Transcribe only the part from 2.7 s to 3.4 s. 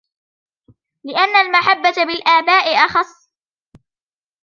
أَخَصُّ